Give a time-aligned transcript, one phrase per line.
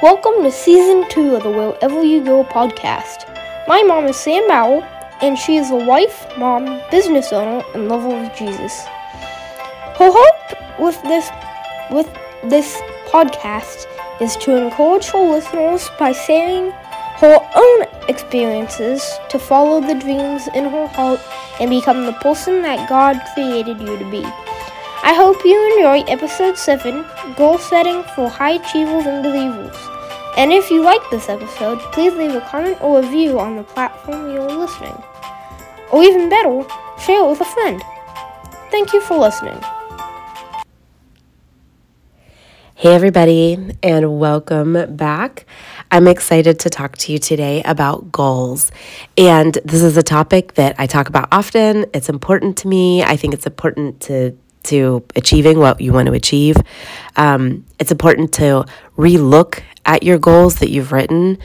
[0.00, 3.26] Welcome to season two of the Wherever You Go podcast.
[3.66, 4.86] My mom is Sam Bauer,
[5.20, 8.84] and she is a wife, mom, business owner, and lover of Jesus.
[9.98, 11.28] Her hope with this
[11.90, 12.06] with
[12.44, 13.86] this podcast
[14.20, 16.70] is to encourage her listeners by sharing
[17.16, 21.18] her own experiences to follow the dreams in her heart
[21.58, 24.47] and become the person that God created you to be.
[25.08, 27.02] I hope you enjoy episode 7
[27.34, 29.74] Goal Setting for High Achievers and Believers.
[30.36, 33.62] And if you like this episode, please leave a comment or a review on the
[33.62, 35.02] platform you're listening.
[35.90, 36.62] Or even better,
[37.00, 37.82] share it with a friend.
[38.70, 39.58] Thank you for listening.
[42.74, 45.46] Hey, everybody, and welcome back.
[45.90, 48.70] I'm excited to talk to you today about goals.
[49.16, 51.86] And this is a topic that I talk about often.
[51.94, 53.02] It's important to me.
[53.02, 56.56] I think it's important to to achieving what you want to achieve.
[57.16, 58.64] Um, it's important to
[58.96, 61.38] relook at your goals that you've written.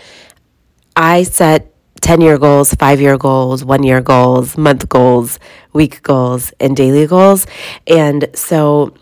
[0.95, 5.39] I set 10 year goals, five year goals, one year goals, month goals,
[5.71, 7.47] week goals, and daily goals.
[7.87, 8.93] And so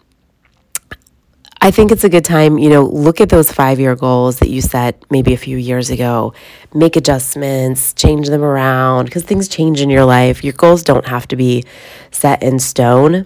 [1.59, 4.50] I think it's a good time, you know, look at those five year goals that
[4.50, 6.34] you set maybe a few years ago,
[6.73, 10.44] make adjustments, change them around because things change in your life.
[10.44, 11.64] Your goals don't have to be
[12.12, 13.26] set in stone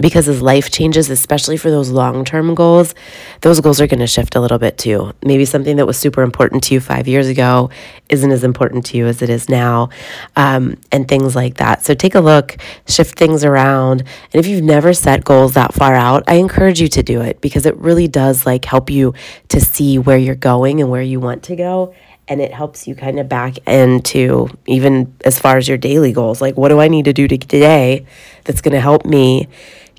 [0.00, 2.94] because as life changes, especially for those long term goals,
[3.42, 5.12] those goals are going to shift a little bit too.
[5.22, 7.68] Maybe something that was super important to you five years ago
[8.08, 9.90] isn't as important to you as it is now,
[10.34, 11.84] um, and things like that.
[11.84, 12.56] So take a look,
[12.88, 14.00] shift things around.
[14.00, 17.40] And if you've never set goals that far out, I encourage you to do it
[17.42, 19.12] because it really does like help you
[19.48, 21.94] to see where you're going and where you want to go
[22.28, 26.40] and it helps you kind of back into even as far as your daily goals
[26.40, 28.06] like what do i need to do today
[28.44, 29.48] that's going to help me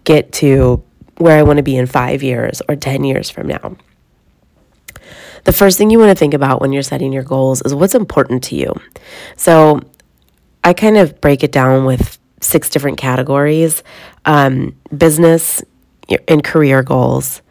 [0.04, 0.84] get to
[1.18, 3.78] where I want to be in five years or 10 years from now.
[5.44, 7.96] The first thing you want to think about when you're setting your goals is what's
[7.96, 8.74] important to you.
[9.36, 9.82] So
[10.64, 13.84] I kind of break it down with six different categories
[14.26, 15.64] um, business
[16.28, 17.42] and career goals,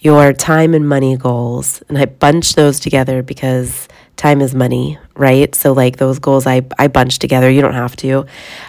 [0.00, 1.82] your time and money goals.
[1.88, 5.54] And I bunch those together because time is money, right?
[5.54, 8.26] So, like those goals I, I bunch together, you don't have to.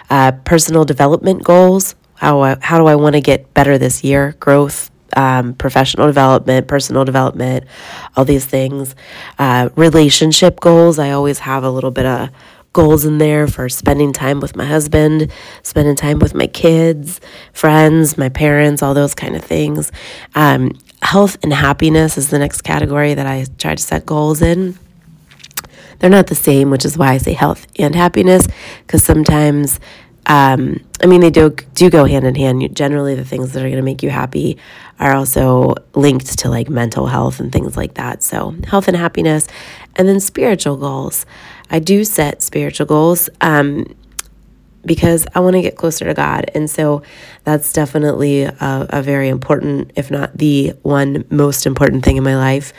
[0.08, 4.34] Uh, personal development goals, how, I, how do I want to get better this year?
[4.40, 7.64] Growth, um, professional development, personal development,
[8.14, 8.94] all these things.
[9.38, 10.98] Uh, relationship goals.
[10.98, 12.28] I always have a little bit of
[12.74, 15.32] goals in there for spending time with my husband,
[15.62, 17.22] spending time with my kids,
[17.54, 19.90] friends, my parents, all those kind of things.
[20.34, 24.78] Um, health and happiness is the next category that I try to set goals in.
[25.98, 28.46] They're not the same, which is why I say health and happiness,
[28.86, 29.80] because sometimes
[30.26, 32.76] um, I mean, they do do go hand in hand.
[32.76, 34.58] Generally, the things that are going to make you happy
[34.98, 38.22] are also linked to like mental health and things like that.
[38.22, 39.48] So, health and happiness,
[39.96, 41.26] and then spiritual goals.
[41.70, 43.30] I do set spiritual goals.
[43.40, 43.86] Um,
[44.84, 46.50] because I want to get closer to God.
[46.54, 47.02] And so
[47.44, 52.36] that's definitely a, a, very important, if not the one most important thing in my
[52.36, 52.72] life.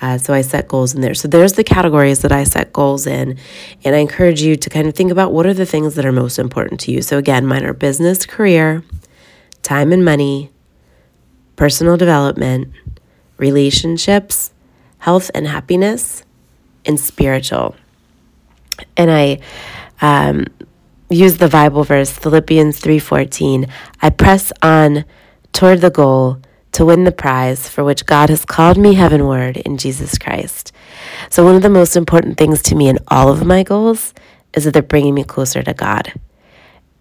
[0.00, 1.14] Uh, so I set goals in there.
[1.14, 3.38] So there's the categories that I set goals in.
[3.84, 6.12] And I encourage you to kind of think about what are the things that are
[6.12, 7.02] most important to you.
[7.02, 8.84] So again, mine are business, career,
[9.62, 10.50] time and money,
[11.56, 12.72] personal development,
[13.36, 14.52] relationships,
[14.98, 16.24] health and happiness,
[16.84, 17.74] and spiritual.
[18.96, 19.40] And I,
[20.00, 20.46] um,
[21.10, 23.66] use the Bible verse Philippians 3:14.
[24.02, 25.04] I press on
[25.52, 26.38] toward the goal
[26.72, 30.72] to win the prize for which God has called me heavenward in Jesus Christ.
[31.30, 34.12] So one of the most important things to me in all of my goals
[34.54, 36.12] is that they're bringing me closer to God.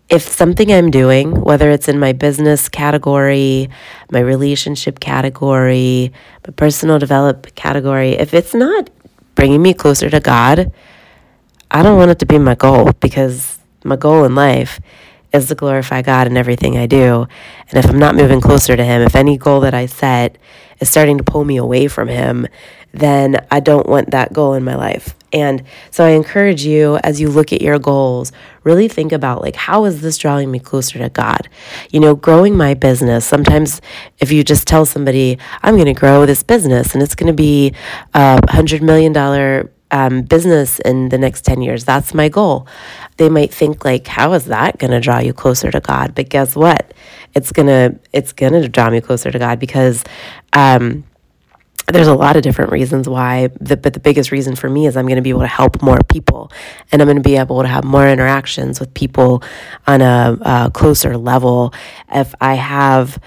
[0.10, 3.70] If something I'm doing, whether it's in my business category,
[4.10, 6.14] my relationship category,
[6.48, 8.90] my personal development category, if it's not
[9.36, 10.72] bringing me closer to God,
[11.70, 13.57] I don't want it to be my goal because
[13.88, 14.80] my goal in life
[15.34, 17.28] is to glorify God in everything I do.
[17.70, 20.38] And if I'm not moving closer to Him, if any goal that I set
[20.80, 22.48] is starting to pull me away from Him,
[22.94, 25.14] then I don't want that goal in my life.
[25.34, 28.32] And so I encourage you as you look at your goals,
[28.64, 31.50] really think about like, how is this drawing me closer to God?
[31.92, 33.26] You know, growing my business.
[33.26, 33.82] Sometimes
[34.20, 37.34] if you just tell somebody, I'm going to grow this business and it's going to
[37.34, 37.74] be
[38.14, 41.86] a hundred million dollar um, business in the next 10 years.
[41.86, 42.68] That's my goal.
[43.18, 46.16] They might think like, how is that going to draw you closer to God?
[46.16, 46.94] But guess what?
[47.36, 50.04] It's going to, it's going to draw me closer to God because,
[50.54, 51.04] um,
[51.90, 55.06] there's a lot of different reasons why, but the biggest reason for me is I'm
[55.06, 56.52] going to be able to help more people
[56.92, 59.42] and I'm going to be able to have more interactions with people
[59.86, 61.74] on a, a closer level.
[62.12, 63.18] If I have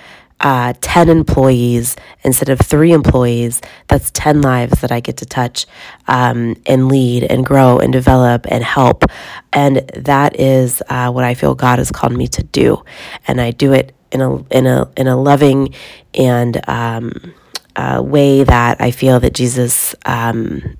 [0.40, 5.66] uh, 10 employees instead of three employees, that's 10 lives that I get to touch
[6.08, 9.04] um, and lead and grow and develop and help.
[9.52, 12.82] And that is uh, what I feel God has called me to do.
[13.28, 15.74] And I do it in a, in a, in a loving
[16.14, 17.34] and um,
[17.76, 20.76] uh, way that I feel that Jesus, um,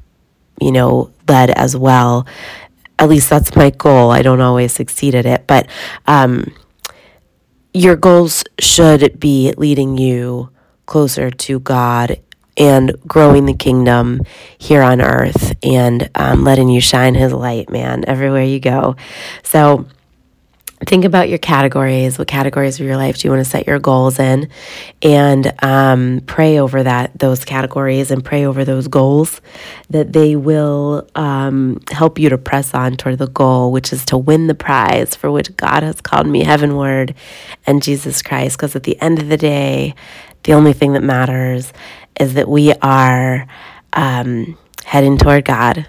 [0.61, 2.27] you know, led as well.
[2.99, 4.11] At least that's my goal.
[4.11, 5.69] I don't always succeed at it, but
[6.07, 6.53] um,
[7.73, 10.51] your goals should be leading you
[10.87, 12.21] closer to God
[12.57, 14.21] and growing the kingdom
[14.59, 18.97] here on earth and um, letting you shine His light, man, everywhere you go.
[19.43, 19.87] So,
[20.87, 22.19] think about your categories.
[22.19, 24.49] What categories of your life do you want to set your goals in?
[25.03, 29.41] And um, pray over that those categories and pray over those goals
[29.91, 34.19] that they will um, help you to press on toward the goal, which is to
[34.19, 37.15] win the prize for which God has called me heavenward
[37.67, 38.57] and Jesus Christ.
[38.57, 39.95] Because at the end of the day,
[40.45, 41.73] the only thing that matters
[42.19, 43.47] is that we are
[43.93, 45.87] um, heading toward God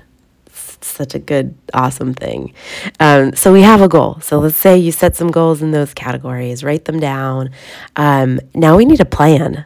[0.92, 2.54] such a good, awesome thing.
[3.00, 4.20] Um, so we have a goal.
[4.22, 7.50] So let's say you set some goals in those categories, write them down.
[7.96, 9.66] Um, now we need a plan.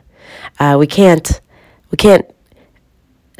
[0.59, 1.41] Uh, we can't,
[1.91, 2.25] we can't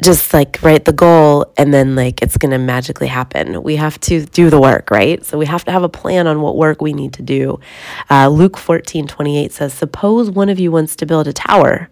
[0.02, 3.62] just like write the goal and then like it's going to magically happen.
[3.62, 5.24] We have to do the work, right?
[5.24, 7.60] So we have to have a plan on what work we need to do.
[8.10, 11.88] Uh, Luke 14, 28 says, Suppose one of you wants to build a tower.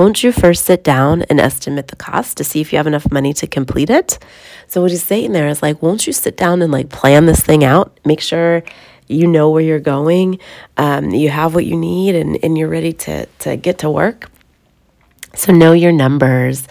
[0.00, 3.12] Won't you first sit down and estimate the cost to see if you have enough
[3.12, 4.18] money to complete it?
[4.66, 7.40] So what he's saying there is like, won't you sit down and like plan this
[7.40, 8.00] thing out?
[8.02, 8.62] Make sure
[9.08, 10.38] you know where you're going,
[10.78, 14.30] um, you have what you need, and, and you're ready to to get to work.
[15.34, 16.66] So know your numbers.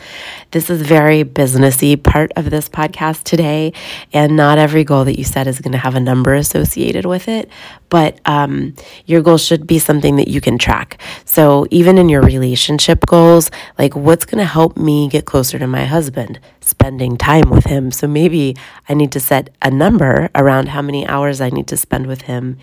[0.51, 3.71] This is very businessy part of this podcast today,
[4.11, 7.27] and not every goal that you set is going to have a number associated with
[7.27, 7.49] it.
[7.87, 8.75] But um,
[9.05, 10.99] your goal should be something that you can track.
[11.23, 15.67] So even in your relationship goals, like what's going to help me get closer to
[15.67, 16.39] my husband?
[16.59, 17.91] Spending time with him.
[17.91, 18.57] So maybe
[18.89, 22.23] I need to set a number around how many hours I need to spend with
[22.23, 22.57] him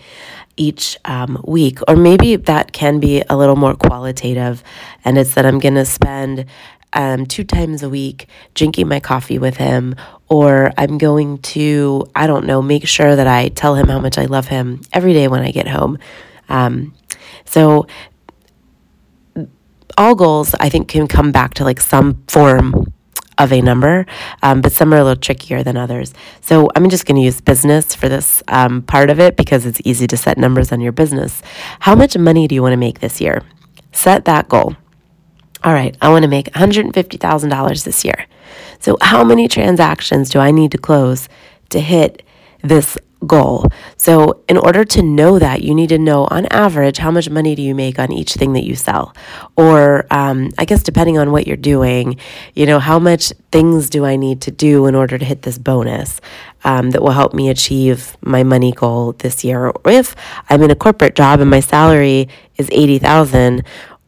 [0.57, 1.79] each um, week.
[1.87, 4.63] Or maybe that can be a little more qualitative,
[5.05, 6.45] and it's that I'm going to spend
[6.93, 9.95] um, two times a week drinking my coffee with him,
[10.27, 14.17] or I'm going to, I don't know, make sure that I tell him how much
[14.17, 15.99] I love him every day when I get home.
[16.49, 16.93] Um,
[17.45, 17.87] so,
[19.97, 22.86] all goals, I think, can come back to like some form
[23.37, 24.05] of a number,
[24.41, 26.13] um, but some are a little trickier than others.
[26.41, 29.81] So I'm just going to use business for this um, part of it because it's
[29.83, 31.41] easy to set numbers on your business.
[31.81, 33.43] How much money do you want to make this year?
[33.91, 34.75] Set that goal.
[35.63, 38.25] All right, I want to make $150,000 this year.
[38.79, 41.27] So, how many transactions do I need to close
[41.69, 42.23] to hit
[42.63, 43.65] this goal.
[43.95, 47.55] So, in order to know that, you need to know on average how much money
[47.55, 49.15] do you make on each thing that you sell.
[49.55, 52.17] Or, um, I guess, depending on what you're doing,
[52.53, 55.57] you know, how much things do I need to do in order to hit this
[55.57, 56.21] bonus
[56.63, 59.67] um, that will help me achieve my money goal this year.
[59.67, 60.15] Or if
[60.49, 63.63] I'm in a corporate job and my salary is 80,000,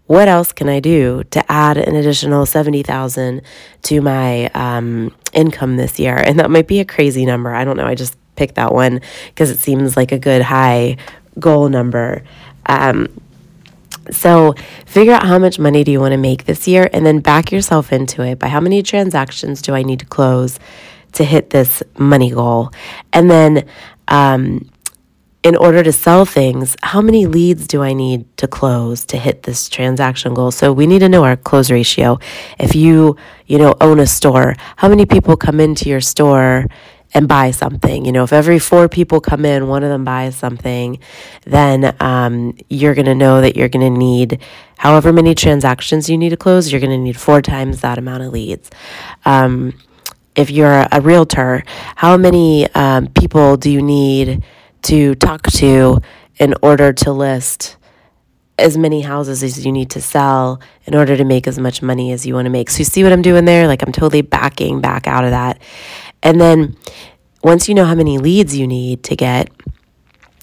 [0.05, 3.43] what else can I do to add an additional 70,000
[3.83, 6.15] to my um, income this year?
[6.15, 7.53] And that might be a crazy number.
[7.53, 7.85] I don't know.
[7.85, 10.95] I just pick that one because it seems like a good high
[11.37, 12.23] goal number.
[12.65, 13.07] Um,
[14.11, 14.55] so
[14.85, 17.51] figure out how much money do you want to make this year and then back
[17.51, 20.57] yourself into it by how many transactions do I need to close
[21.13, 22.71] to hit this money goal?
[23.13, 23.67] And then
[24.07, 24.69] um,
[25.43, 29.43] in order to sell things, how many leads do I need to close to hit
[29.43, 30.51] this transaction goal?
[30.51, 32.19] So we need to know our close ratio.
[32.59, 33.15] If you,
[33.47, 36.65] you know, own a store, how many people come into your store
[37.13, 38.05] and buy something.
[38.05, 40.99] You know, if every four people come in, one of them buys something,
[41.45, 44.39] then um, you're going to know that you're going to need
[44.77, 48.23] however many transactions you need to close, you're going to need four times that amount
[48.23, 48.69] of leads.
[49.25, 49.73] Um,
[50.35, 51.63] if you're a realtor,
[51.95, 54.43] how many um, people do you need
[54.83, 55.99] to talk to
[56.37, 57.75] in order to list?
[58.59, 62.11] As many houses as you need to sell in order to make as much money
[62.11, 62.69] as you want to make.
[62.69, 63.67] So you see what I'm doing there?
[63.67, 65.61] Like I'm totally backing back out of that.
[66.23, 66.77] And then
[67.43, 69.49] once you know how many leads you need to get,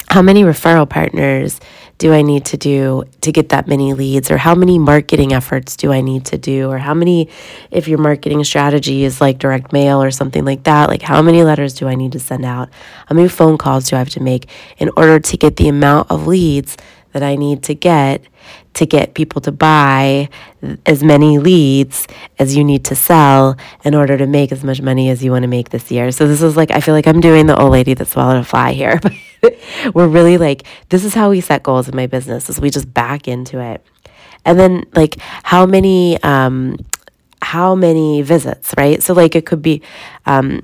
[0.09, 1.59] how many referral partners
[1.97, 4.29] do I need to do to get that many leads?
[4.29, 6.69] Or how many marketing efforts do I need to do?
[6.69, 7.29] Or how many,
[7.71, 11.43] if your marketing strategy is like direct mail or something like that, like how many
[11.43, 12.69] letters do I need to send out?
[13.07, 14.47] How many phone calls do I have to make
[14.77, 16.77] in order to get the amount of leads
[17.17, 18.21] that I need to get
[18.75, 20.29] to get people to buy
[20.85, 22.07] as many leads
[22.37, 25.41] as you need to sell in order to make as much money as you want
[25.41, 26.11] to make this year.
[26.11, 28.43] So this is like I feel like I'm doing the old lady that swallowed a
[28.43, 29.01] fly here.
[29.95, 32.93] We're really like this is how we set goals in my business is we just
[32.93, 33.83] back into it.
[34.45, 36.77] And then like how many um
[37.41, 39.01] how many visits, right?
[39.01, 39.81] So like it could be
[40.27, 40.61] um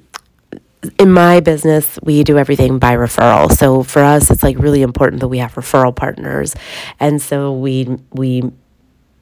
[0.99, 3.51] in my business, we do everything by referral.
[3.51, 6.55] So for us, it's like really important that we have referral partners,
[6.99, 8.43] and so we we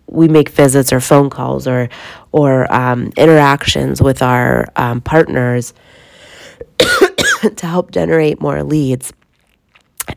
[0.07, 1.89] we make visits or phone calls or
[2.31, 5.73] or um, interactions with our um, partners
[6.79, 9.13] to help generate more leads.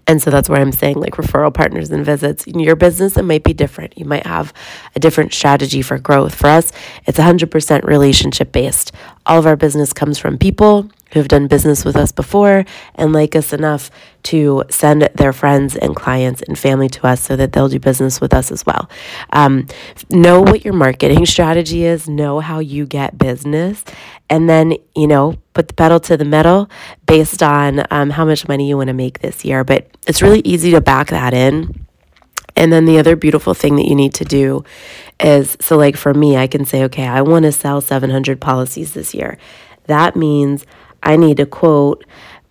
[0.07, 2.47] And so that's where I'm saying like referral partners and visits.
[2.47, 3.97] In your business, it might be different.
[3.99, 4.53] You might have
[4.97, 6.35] a different strategy for growth.
[6.35, 6.73] For us,
[7.07, 8.93] it's 100% relationship based.
[9.26, 12.64] All of our business comes from people who have done business with us before
[12.97, 13.91] and like us enough
[14.25, 18.21] to send their friends and clients and family to us so that they'll do business
[18.21, 18.91] with us as well.
[19.31, 19.69] Um,
[20.11, 23.85] know what your marketing strategy is, know how you get business,
[24.29, 26.68] and then, you know, put the pedal to the metal
[27.06, 29.64] based on um, how much money you want to make this year.
[29.64, 31.87] But it's really easy to back that in.
[32.56, 34.64] And then the other beautiful thing that you need to do
[35.18, 38.94] is so, like for me, I can say, okay, I want to sell 700 policies
[38.94, 39.38] this year.
[39.87, 40.66] That means
[41.02, 42.04] I need to quote,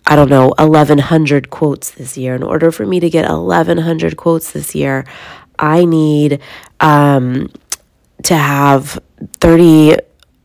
[0.06, 2.34] I don't know, 1,100 quotes this year.
[2.34, 5.06] In order for me to get 1,100 quotes this year,
[5.58, 6.40] I need
[6.80, 7.50] um,
[8.24, 8.98] to have
[9.40, 9.96] 30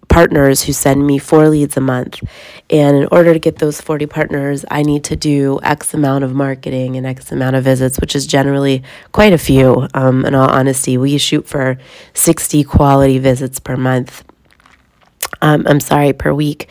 [0.09, 2.21] partners who send me four leads a month.
[2.69, 6.33] And in order to get those 40 partners, I need to do X amount of
[6.33, 9.87] marketing and X amount of visits, which is generally quite a few.
[9.93, 11.77] Um, in all honesty, we shoot for
[12.13, 14.25] 60 quality visits per month.
[15.41, 16.67] Um, I'm sorry, per week.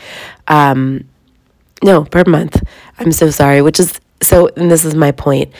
[0.49, 1.09] Um,
[1.83, 2.63] no, per month.
[2.99, 5.53] I'm so sorry, which is so, and this is my point.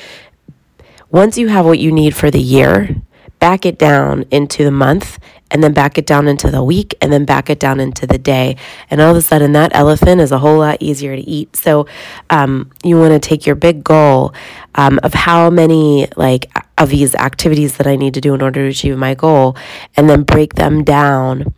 [1.11, 2.97] Once you have what you need for the year,
[3.39, 5.19] back it down into the month
[5.51, 8.19] and then back it down into the week and then back it down into the
[8.19, 8.57] day.
[8.91, 11.57] And all of a sudden, that elephant is a whole lot easier to eat.
[11.57, 11.87] So,
[12.31, 14.35] um, you want to take your big goal
[14.75, 18.65] um, of how many, like, of these activities that I need to do in order
[18.65, 19.57] to achieve my goal
[19.97, 21.55] and then break them down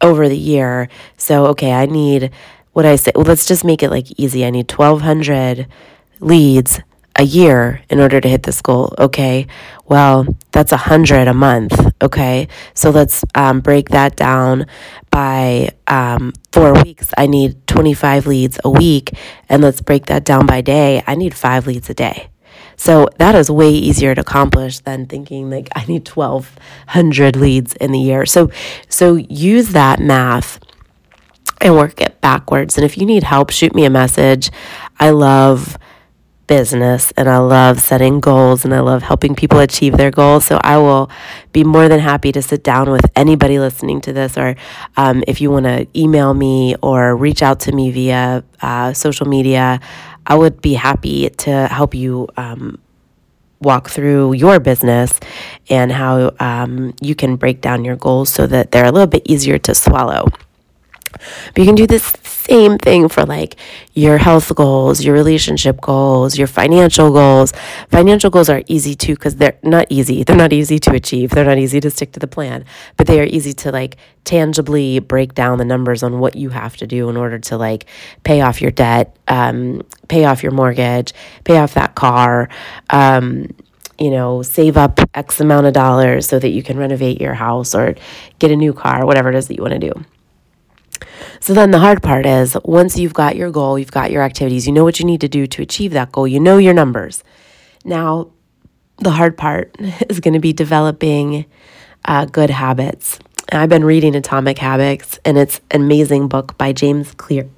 [0.00, 0.88] over the year.
[1.16, 2.30] So, okay, I need
[2.72, 4.44] what I say, well, let's just make it like easy.
[4.44, 5.66] I need 1,200
[6.20, 6.80] leads
[7.20, 8.94] a year in order to hit this goal.
[8.98, 9.46] Okay.
[9.84, 11.78] Well, that's a hundred a month.
[12.00, 12.48] Okay.
[12.72, 14.64] So let's um, break that down
[15.10, 17.10] by um, four weeks.
[17.18, 19.12] I need 25 leads a week.
[19.50, 21.02] And let's break that down by day.
[21.06, 22.30] I need five leads a day.
[22.76, 27.92] So that is way easier to accomplish than thinking like I need 1200 leads in
[27.92, 28.24] the year.
[28.24, 28.50] So
[28.88, 30.58] so use that math
[31.60, 32.78] and work it backwards.
[32.78, 34.50] And if you need help, shoot me a message.
[34.98, 35.76] I love
[36.50, 40.46] business and I love setting goals and I love helping people achieve their goals.
[40.46, 41.08] So I will
[41.52, 44.56] be more than happy to sit down with anybody listening to this, or
[44.96, 49.28] um, if you want to email me or reach out to me via uh, social
[49.28, 49.78] media,
[50.26, 52.26] I would be happy to help you.
[52.36, 52.78] Um,
[53.62, 55.20] walk through your business
[55.68, 59.20] and how um, you can break down your goals so that they're a little bit
[59.26, 60.24] easier to swallow.
[61.52, 62.16] But you can do this
[62.50, 63.54] same thing for like
[63.94, 67.52] your health goals, your relationship goals, your financial goals.
[67.90, 70.24] Financial goals are easy too because they're not easy.
[70.24, 71.30] They're not easy to achieve.
[71.30, 72.64] They're not easy to stick to the plan,
[72.96, 76.76] but they are easy to like tangibly break down the numbers on what you have
[76.78, 77.86] to do in order to like
[78.24, 81.12] pay off your debt, um, pay off your mortgage,
[81.44, 82.48] pay off that car.
[82.90, 83.48] Um,
[83.98, 87.74] you know, save up X amount of dollars so that you can renovate your house
[87.74, 87.94] or
[88.38, 90.04] get a new car, whatever it is that you want to do.
[91.40, 94.66] So then the hard part is once you've got your goal, you've got your activities,
[94.66, 97.24] you know what you need to do to achieve that goal, you know your numbers.
[97.84, 98.30] Now,
[98.98, 99.74] the hard part
[100.08, 101.46] is going to be developing
[102.04, 103.18] uh, good habits.
[103.52, 107.48] I've been reading Atomic Habits, and it's an amazing book by James Clear.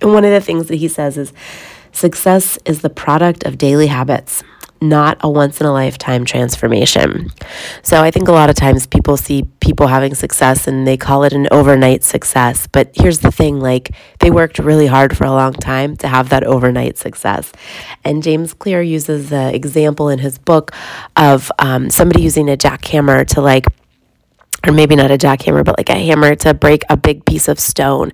[0.00, 1.32] And one of the things that he says is
[1.92, 4.44] success is the product of daily habits
[4.80, 7.30] not a once in a lifetime transformation.
[7.82, 11.24] So I think a lot of times people see people having success and they call
[11.24, 12.66] it an overnight success.
[12.66, 16.30] But here's the thing like they worked really hard for a long time to have
[16.30, 17.52] that overnight success.
[18.04, 20.72] And James Clear uses the example in his book
[21.16, 23.66] of um, somebody using a jackhammer to like
[24.66, 27.58] or maybe not a jackhammer, but like a hammer to break a big piece of
[27.58, 28.12] stone.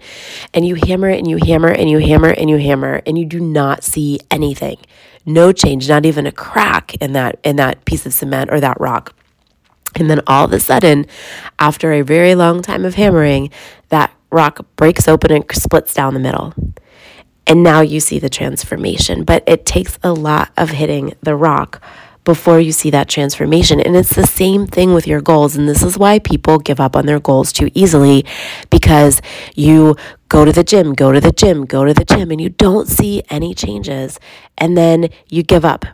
[0.55, 3.25] And you hammer it and you hammer and you hammer and you hammer and you
[3.25, 4.79] do not see anything
[5.27, 8.81] no change, not even a crack in that in that piece of cement or that
[8.81, 9.13] rock.
[9.97, 11.07] And then all of a sudden,
[11.59, 13.51] after a very long time of hammering,
[13.89, 16.55] that rock breaks open and splits down the middle.
[17.47, 19.25] And now you see the transformation.
[19.25, 21.83] But it takes a lot of hitting the rock
[22.27, 23.81] before you see that transformation.
[23.81, 25.57] And it's the same thing with your goals.
[25.57, 28.27] And this is why people give up on their goals too easily
[28.71, 29.23] because
[29.55, 29.97] you
[30.29, 32.89] go to the gym, go to the gym, go to the gym, and you don't
[32.89, 34.21] see any changes.
[34.59, 35.87] And then you give up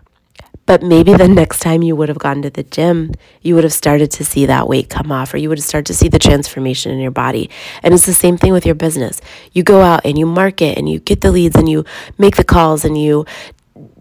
[0.67, 3.13] But maybe the next time you would have gone to the gym,
[3.43, 5.87] you would have started to see that weight come off, or you would have started
[5.87, 7.51] to see the transformation in your body.
[7.83, 9.21] And it's the same thing with your business.
[9.53, 11.85] You go out and you market and you get the leads and you
[12.17, 13.27] make the calls and you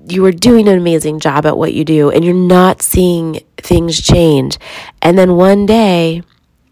[0.07, 4.01] you are doing an amazing job at what you do and you're not seeing things
[4.01, 4.57] change.
[5.01, 6.23] And then one day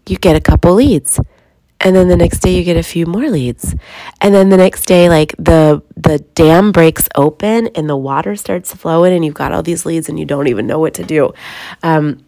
[0.06, 1.20] you get a couple leads.
[1.82, 3.74] And then the next day you get a few more leads.
[4.20, 8.74] And then the next day like the the dam breaks open and the water starts
[8.74, 11.32] flowing and you've got all these leads and you don't even know what to do.
[11.82, 12.24] Um,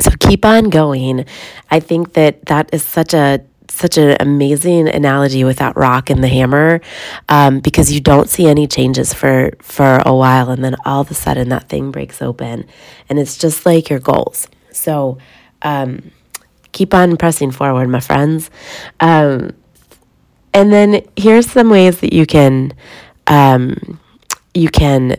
[0.00, 1.24] so keep on going.
[1.70, 3.40] I think that that is such a
[3.74, 6.80] such an amazing analogy with that rock and the hammer
[7.28, 11.10] um, because you don't see any changes for for a while and then all of
[11.10, 12.66] a sudden that thing breaks open
[13.08, 15.18] and it's just like your goals so
[15.62, 16.10] um,
[16.74, 18.50] keep on pressing forward, my friends.
[19.00, 19.54] Um,
[20.52, 22.74] and then here's some ways that you can
[23.26, 23.98] um,
[24.52, 25.16] you can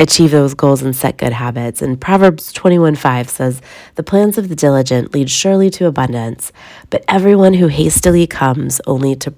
[0.00, 1.82] achieve those goals and set good habits.
[1.82, 3.62] And Proverbs 21 5 says,
[3.94, 6.52] The plans of the diligent lead surely to abundance,
[6.88, 9.34] but everyone who hastily comes only to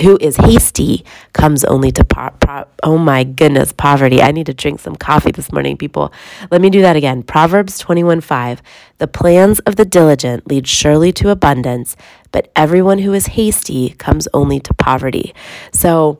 [0.00, 1.04] who is hasty
[1.34, 4.20] comes only to po- po- oh my goodness poverty.
[4.20, 6.12] I need to drink some coffee this morning people.
[6.50, 7.22] Let me do that again.
[7.22, 8.62] Proverbs 21 5
[8.98, 11.96] the plans of the diligent lead surely to abundance
[12.32, 15.32] but everyone who is hasty comes only to poverty.
[15.72, 16.18] So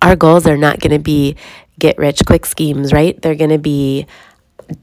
[0.00, 1.36] our goals are not going to be
[1.78, 4.06] get rich quick schemes right they're going to be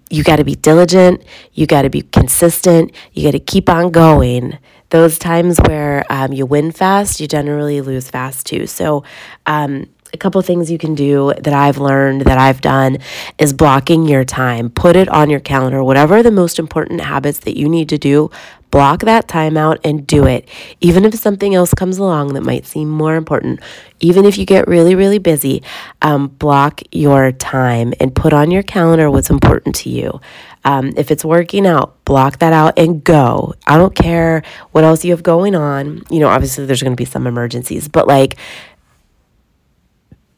[0.09, 1.23] you got to be diligent
[1.53, 4.57] you got to be consistent you got to keep on going
[4.89, 8.67] those times where um, you win fast, you generally lose fast too.
[8.67, 9.03] So,
[9.45, 12.97] um, a couple things you can do that I've learned that I've done
[13.37, 14.69] is blocking your time.
[14.69, 15.83] Put it on your calendar.
[15.83, 18.31] Whatever the most important habits that you need to do,
[18.71, 20.47] block that time out and do it.
[20.81, 23.59] Even if something else comes along that might seem more important,
[23.99, 25.63] even if you get really, really busy,
[26.01, 30.19] um, block your time and put on your calendar what's important to you.
[30.65, 33.53] Um, if it's working out, block that out and go.
[33.67, 36.01] I don't care what else you have going on.
[36.09, 38.35] You know, obviously there's going to be some emergencies, but like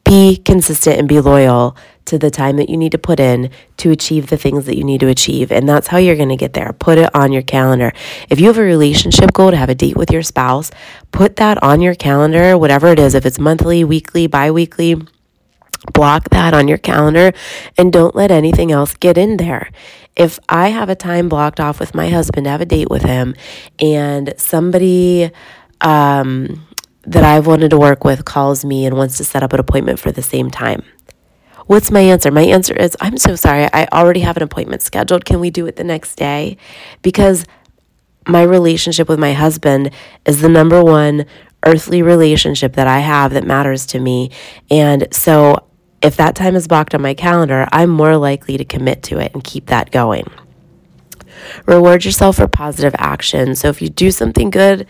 [0.08, 3.90] be consistent and be loyal to the time that you need to put in to
[3.90, 5.52] achieve the things that you need to achieve.
[5.52, 6.72] And that's how you're going to get there.
[6.72, 7.92] Put it on your calendar.
[8.30, 10.70] If you have a relationship goal to have a date with your spouse,
[11.12, 14.96] put that on your calendar, whatever it is, if it's monthly, weekly, bi weekly
[15.92, 17.32] block that on your calendar
[17.76, 19.70] and don't let anything else get in there.
[20.16, 23.02] If I have a time blocked off with my husband to have a date with
[23.02, 23.34] him
[23.78, 25.30] and somebody
[25.80, 26.66] um,
[27.08, 29.98] that I've wanted to work with calls me and wants to set up an appointment
[29.98, 30.82] for the same time,
[31.66, 32.30] what's my answer?
[32.30, 33.68] My answer is I'm so sorry.
[33.72, 35.24] I already have an appointment scheduled.
[35.24, 36.56] Can we do it the next day?
[37.02, 37.46] Because
[38.26, 39.90] my relationship with my husband
[40.26, 41.24] is the number one
[41.64, 44.30] earthly relationship that I have that matters to me.
[44.70, 45.66] And so
[46.02, 49.32] if that time is blocked on my calendar, I'm more likely to commit to it
[49.34, 50.30] and keep that going.
[51.66, 53.54] Reward yourself for positive action.
[53.54, 54.86] So if you do something good,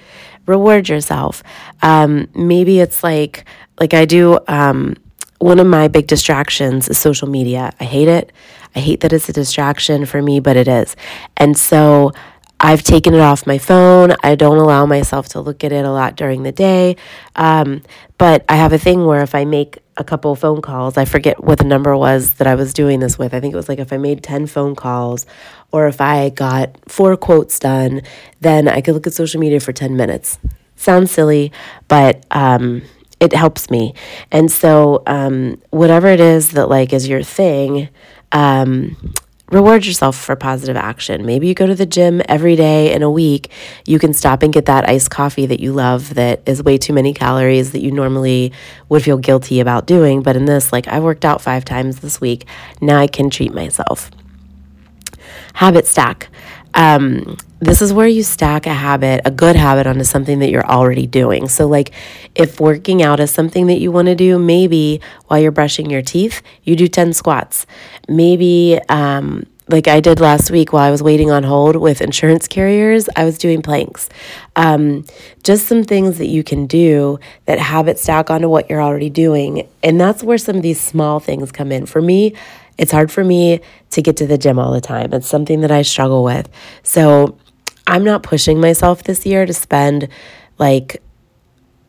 [0.48, 1.42] reward yourself.
[1.82, 3.44] Um, maybe it's like
[3.78, 4.38] like I do.
[4.48, 4.96] Um,
[5.38, 7.72] one of my big distractions is social media.
[7.78, 8.32] I hate it.
[8.74, 10.96] I hate that it's a distraction for me, but it is.
[11.36, 12.12] And so
[12.60, 14.14] I've taken it off my phone.
[14.22, 16.96] I don't allow myself to look at it a lot during the day.
[17.36, 17.82] Um,
[18.18, 21.42] but I have a thing where if I make a couple phone calls, I forget
[21.42, 23.32] what the number was that I was doing this with.
[23.32, 25.24] I think it was like if I made 10 phone calls
[25.70, 28.02] or if I got four quotes done,
[28.40, 30.38] then I could look at social media for 10 minutes.
[30.74, 31.52] Sounds silly,
[31.86, 32.82] but um,
[33.20, 33.94] it helps me.
[34.32, 37.88] And so, um, whatever it is that like is your thing,
[38.32, 39.14] um,
[39.50, 41.24] reward yourself for positive action.
[41.24, 43.50] Maybe you go to the gym every day in a week.
[43.86, 46.92] You can stop and get that iced coffee that you love that is way too
[46.92, 48.52] many calories that you normally
[48.88, 50.22] would feel guilty about doing.
[50.22, 52.46] But in this, like I worked out five times this week.
[52.80, 54.10] Now I can treat myself.
[55.54, 56.28] Habit stack.
[56.74, 60.66] Um, this is where you stack a habit, a good habit, onto something that you're
[60.66, 61.48] already doing.
[61.48, 61.92] So, like
[62.34, 66.02] if working out is something that you want to do, maybe while you're brushing your
[66.02, 67.66] teeth, you do 10 squats.
[68.08, 72.48] Maybe, um, like I did last week while I was waiting on hold with insurance
[72.48, 74.08] carriers, I was doing planks.
[74.56, 75.04] Um,
[75.42, 79.68] just some things that you can do that habit stack onto what you're already doing.
[79.82, 81.84] And that's where some of these small things come in.
[81.84, 82.34] For me,
[82.78, 85.12] it's hard for me to get to the gym all the time.
[85.12, 86.48] It's something that I struggle with.
[86.82, 87.36] So
[87.88, 90.08] I'm not pushing myself this year to spend
[90.58, 91.02] like,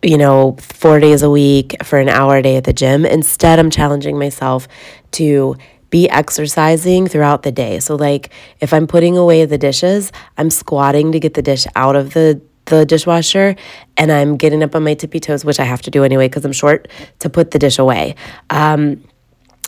[0.02, 3.06] you know, four days a week for an hour a day at the gym.
[3.06, 4.68] Instead, I'm challenging myself
[5.12, 5.58] to
[5.90, 7.80] be exercising throughout the day.
[7.80, 8.30] So, like,
[8.62, 12.42] if I'm putting away the dishes, I'm squatting to get the dish out of the
[12.66, 13.56] the dishwasher
[13.98, 16.46] and I'm getting up on my tippy toes, which I have to do anyway because
[16.46, 18.16] I'm short, to put the dish away.
[18.52, 19.04] Um,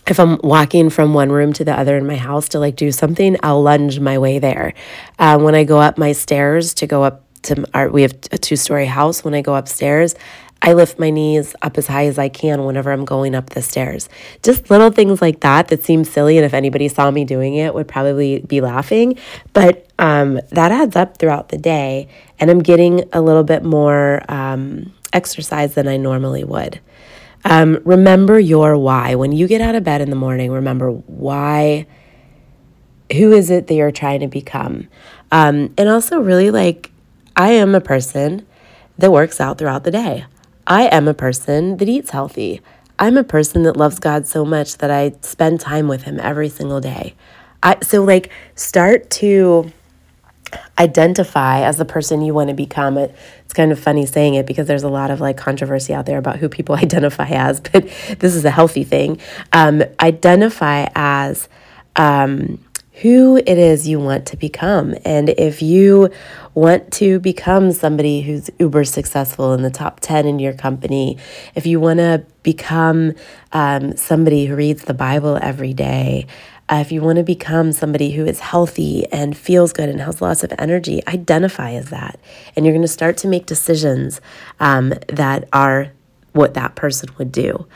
[0.08, 2.92] if I'm walking from one room to the other in my house to like do
[2.92, 4.74] something, I'll lunge my way there.
[5.20, 8.38] Uh, when I go up my stairs to go up to our, we have a
[8.38, 9.24] two story house.
[9.24, 10.16] When I go upstairs,
[10.64, 13.64] I lift my knees up as high as I can whenever I'm going up the
[13.64, 14.10] stairs.
[14.44, 16.38] Just little things like that that seem silly.
[16.38, 19.18] And if anybody saw me doing it, would probably be laughing.
[19.54, 22.10] But um, that adds up throughout the day.
[22.40, 26.80] And I'm getting a little bit more um, exercise than I normally would.
[27.43, 29.15] Um, remember your why.
[29.15, 31.88] When you get out of bed in the morning, remember why.
[33.12, 34.88] Who is it that you're trying to become?
[35.32, 36.91] Um, and also, really, like,
[37.36, 38.45] I am a person
[38.97, 40.25] that works out throughout the day.
[40.67, 42.62] I am a person that eats healthy.
[42.99, 46.49] I'm a person that loves God so much that I spend time with Him every
[46.49, 47.15] single day.
[47.63, 49.71] I, so, like, start to
[50.78, 52.98] identify as the person you want to become.
[52.98, 56.06] It, it's kind of funny saying it because there's a lot of like controversy out
[56.06, 57.84] there about who people identify as, but
[58.20, 59.20] this is a healthy thing.
[59.54, 61.48] Um, identify as
[61.96, 62.60] um,
[63.02, 64.96] who it is you want to become.
[65.04, 66.12] And if you
[66.54, 71.18] want to become somebody who's uber successful in the top 10 in your company,
[71.56, 73.14] if you want to become
[73.54, 76.28] um, somebody who reads the Bible every day,
[76.69, 80.21] uh, if you want to become somebody who is healthy and feels good and has
[80.21, 82.19] lots of energy, identify as that.
[82.56, 84.21] And you're going to start to make decisions
[84.60, 85.91] um, that are
[86.34, 87.67] what that person would do.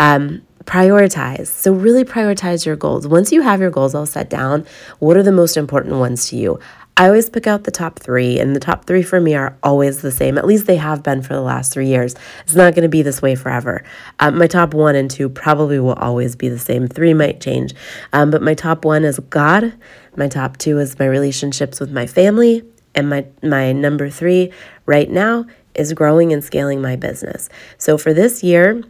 [0.00, 1.46] Um, prioritize.
[1.48, 3.06] So, really prioritize your goals.
[3.06, 4.66] Once you have your goals all set down,
[4.98, 6.58] what are the most important ones to you?
[6.96, 10.02] I always pick out the top three, and the top three for me are always
[10.02, 10.36] the same.
[10.36, 12.14] At least they have been for the last three years.
[12.42, 13.82] It's not going to be this way forever.
[14.18, 16.88] Um, my top one and two probably will always be the same.
[16.88, 17.74] Three might change,
[18.12, 19.72] um, but my top one is God.
[20.16, 24.52] My top two is my relationships with my family, and my my number three
[24.84, 27.48] right now is growing and scaling my business.
[27.78, 28.82] So for this year,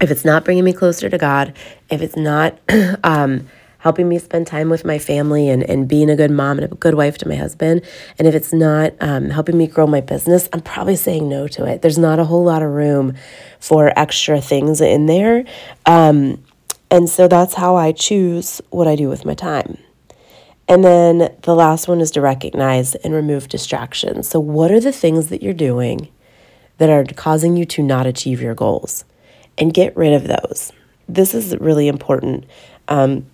[0.00, 1.54] if it's not bringing me closer to God,
[1.90, 2.58] if it's not
[3.04, 3.48] um,
[3.84, 6.74] helping me spend time with my family and, and being a good mom and a
[6.74, 7.82] good wife to my husband,
[8.18, 11.64] and if it's not um, helping me grow my business, I'm probably saying no to
[11.64, 11.82] it.
[11.82, 13.14] There's not a whole lot of room
[13.60, 15.44] for extra things in there.
[15.86, 16.42] Um,
[16.90, 19.78] and so that's how I choose what I do with my time.
[20.66, 24.28] And then the last one is to recognize and remove distractions.
[24.28, 26.08] So, what are the things that you're doing
[26.78, 29.04] that are causing you to not achieve your goals?
[29.58, 30.72] and get rid of those.
[31.08, 32.44] This is really important.
[32.88, 33.26] Um,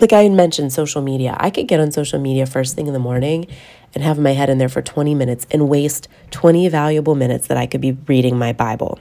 [0.00, 1.36] like I had mentioned, social media.
[1.38, 3.46] I could get on social media first thing in the morning
[3.94, 7.56] and have my head in there for 20 minutes and waste 20 valuable minutes that
[7.56, 8.98] I could be reading my Bible.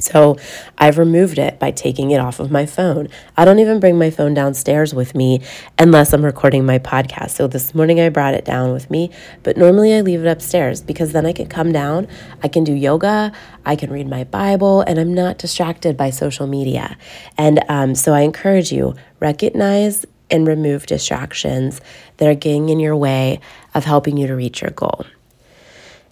[0.00, 0.36] So
[0.76, 3.08] I've removed it by taking it off of my phone.
[3.36, 5.40] I don't even bring my phone downstairs with me
[5.78, 7.30] unless I'm recording my podcast.
[7.30, 9.10] So this morning I brought it down with me,
[9.44, 12.08] but normally I leave it upstairs because then I can come down,
[12.42, 13.32] I can do yoga,
[13.64, 16.98] I can read my Bible, and I'm not distracted by social media.
[17.38, 21.80] And um, so I encourage you recognize and remove distractions
[22.18, 23.40] that are getting in your way
[23.74, 25.04] of helping you to reach your goal.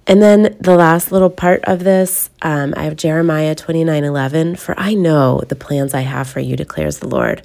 [0.06, 4.56] And then the last little part of this, um, I have Jeremiah 29 11.
[4.56, 7.42] For I know the plans I have for you, declares the Lord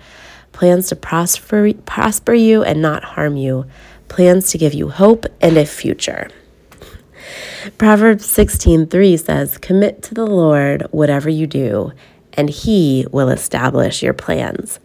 [0.54, 3.66] plans to prosper, prosper you and not harm you,
[4.08, 6.30] plans to give you hope and a future.
[7.78, 11.92] Proverbs 16:3 says, "Commit to the Lord whatever you do,
[12.34, 14.80] and he will establish your plans."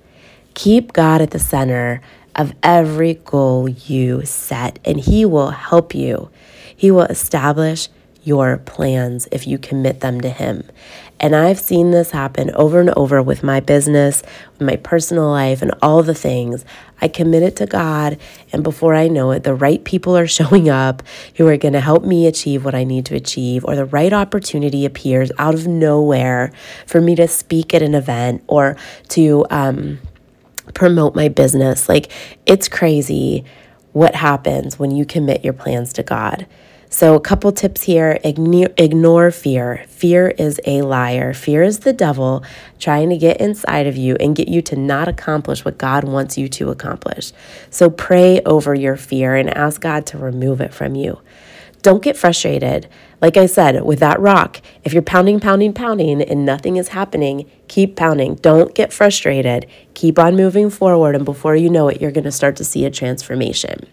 [0.55, 2.01] Keep God at the center
[2.35, 6.31] of every goal you set, and he will help you
[6.83, 7.89] he will establish
[8.25, 10.65] your plans if you commit them to Him.
[11.21, 14.25] And I've seen this happen over and over with my business,
[14.59, 16.65] with my personal life, and all the things.
[17.01, 18.19] I commit it to God,
[18.53, 21.05] and before I know it, the right people are showing up
[21.37, 24.13] who are going to help me achieve what I need to achieve, or the right
[24.13, 26.51] opportunity appears out of nowhere
[26.85, 28.77] for me to speak at an event or
[29.11, 30.01] to um,
[30.75, 31.89] promote my business.
[31.89, 32.11] Like,
[32.47, 33.45] it's crazy
[33.93, 36.47] what happens when you commit your plans to God.
[36.89, 39.85] So, a couple tips here ignore, fear.
[39.89, 41.33] Fear is a liar.
[41.33, 42.45] Fear is the devil
[42.79, 46.37] trying to get inside of you and get you to not accomplish what God wants
[46.37, 47.33] you to accomplish.
[47.71, 51.23] So, pray over your fear and ask God to remove it from you.
[51.81, 52.89] Don't get frustrated.
[53.23, 57.49] Like I said, with that rock, if you're pounding, pounding, pounding and nothing is happening,
[57.69, 58.35] keep pounding.
[58.35, 59.65] Don't get frustrated.
[59.95, 62.85] Keep on moving forward, and before you know it, you're going to start to see
[62.85, 63.87] a transformation.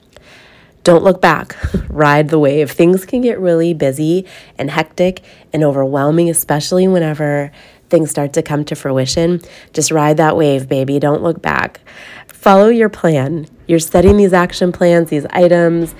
[0.83, 1.55] Don't look back.
[1.89, 2.71] Ride the wave.
[2.71, 4.25] Things can get really busy
[4.57, 5.21] and hectic
[5.53, 7.51] and overwhelming, especially whenever
[7.91, 9.41] things start to come to fruition.
[9.73, 10.97] Just ride that wave, baby.
[10.97, 11.81] Don't look back.
[12.27, 13.47] Follow your plan.
[13.67, 15.93] You're setting these action plans, these items.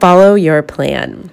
[0.00, 1.30] Follow your plan.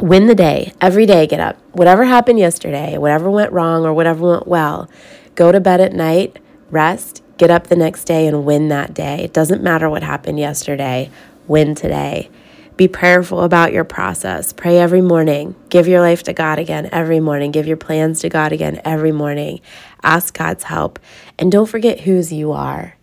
[0.00, 0.72] Win the day.
[0.80, 1.56] Every day, get up.
[1.72, 4.90] Whatever happened yesterday, whatever went wrong or whatever went well,
[5.34, 6.38] go to bed at night
[6.70, 9.22] rest, get up the next day and win that day.
[9.22, 11.10] It doesn't matter what happened yesterday,
[11.46, 12.28] win today.
[12.76, 14.52] Be prayerful about your process.
[14.52, 15.54] Pray every morning.
[15.68, 17.52] Give your life to God again every morning.
[17.52, 19.60] Give your plans to God again every morning.
[20.02, 20.98] Ask God's help.
[21.38, 22.93] And don't forget whose you are.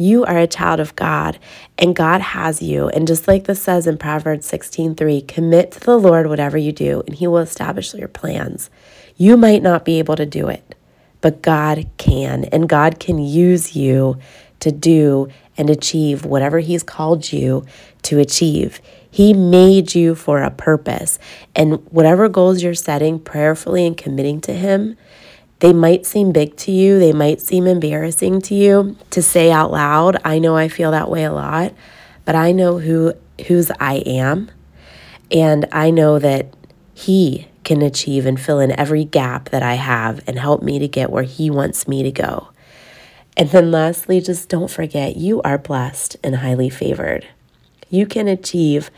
[0.00, 1.38] You are a child of God,
[1.76, 2.88] and God has you.
[2.88, 7.02] And just like this says in Proverbs 16:3, commit to the Lord whatever you do,
[7.06, 8.70] and he will establish your plans.
[9.18, 10.74] You might not be able to do it,
[11.20, 14.16] but God can, and God can use you
[14.60, 17.66] to do and achieve whatever He's called you
[18.04, 18.80] to achieve.
[19.10, 21.18] He made you for a purpose.
[21.54, 24.96] And whatever goals you're setting prayerfully and committing to Him,
[25.60, 29.70] they might seem big to you, they might seem embarrassing to you to say out
[29.70, 30.16] loud.
[30.24, 31.74] I know I feel that way a lot,
[32.24, 33.14] but I know who
[33.46, 34.50] whose I am,
[35.30, 36.54] and I know that
[36.94, 40.88] He can achieve and fill in every gap that I have and help me to
[40.88, 42.48] get where He wants me to go.
[43.36, 47.26] And then lastly, just don't forget you are blessed and highly favored.
[47.88, 48.90] You can achieve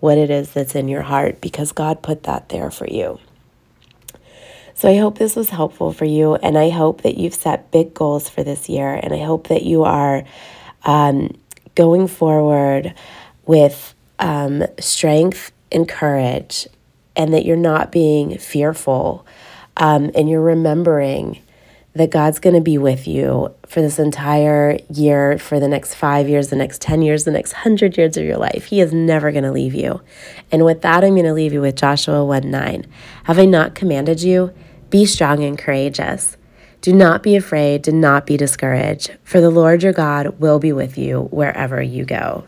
[0.00, 3.18] what it is that's in your heart because God put that there for you.
[4.80, 7.92] So I hope this was helpful for you, and I hope that you've set big
[7.92, 10.24] goals for this year, and I hope that you are
[10.86, 11.36] um,
[11.74, 12.94] going forward
[13.44, 16.66] with um, strength and courage,
[17.14, 19.26] and that you're not being fearful,
[19.76, 21.42] um, and you're remembering
[21.92, 26.26] that God's going to be with you for this entire year, for the next five
[26.26, 28.64] years, the next 10 years, the next 100 years of your life.
[28.64, 30.00] He is never going to leave you.
[30.50, 32.86] And with that, I'm going to leave you with Joshua 1 9.
[33.24, 34.54] Have I not commanded you?
[34.90, 36.36] Be strong and courageous.
[36.80, 40.72] Do not be afraid, do not be discouraged, for the Lord your God will be
[40.72, 42.44] with you wherever you go.